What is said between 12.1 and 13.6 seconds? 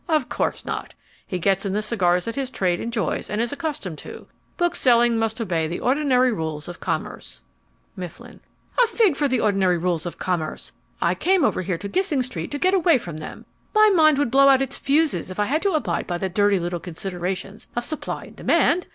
Street to get away from them.